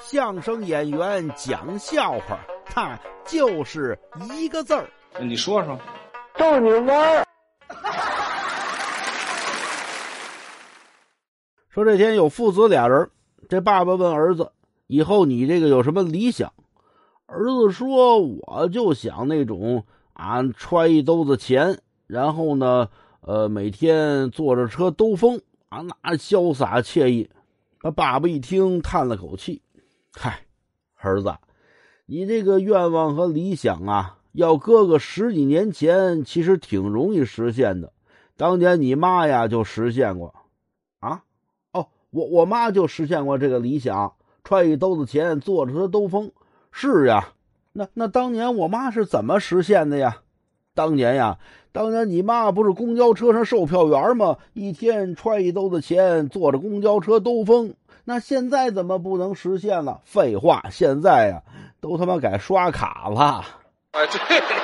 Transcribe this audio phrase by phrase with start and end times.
[0.00, 3.98] 相声演员讲笑话，他就是
[4.32, 4.88] 一个字儿。
[5.20, 5.78] 你说说，
[6.36, 7.24] 逗你玩儿。
[11.68, 13.10] 说这天有父子俩人，
[13.48, 14.52] 这爸爸问儿子
[14.88, 16.52] ：“以后你这个有什么理想？”
[17.26, 22.88] 儿子说：“我就想那种啊，揣一兜子钱，然后呢，
[23.20, 25.40] 呃，每天坐着车兜风
[25.70, 27.30] 啊，那潇洒惬意。”
[27.80, 29.62] 他爸爸一听，叹了口气
[30.14, 30.40] ：“嗨，
[30.96, 31.34] 儿子，
[32.04, 37.92] 你这个愿望和理想啊，要搁个十几年前，其实挺容易实现的。
[38.36, 40.34] 当年你妈呀，就实现过。
[41.00, 41.24] 啊，
[41.72, 46.30] 哦，我我妈就实现过这个理想，揣一兜子钱，坐着车兜风。”
[46.70, 47.32] 是呀，
[47.72, 50.18] 那那当年我妈是怎么实现的呀？
[50.74, 51.38] 当年呀，
[51.72, 54.36] 当年你妈不是公交车上售票员吗？
[54.52, 57.74] 一天揣一兜子钱，坐着公交车兜风。
[58.04, 60.00] 那现在怎么不能实现了？
[60.04, 61.42] 废话，现在呀，
[61.80, 63.44] 都他妈改刷卡了。
[63.92, 64.62] 哎，对你。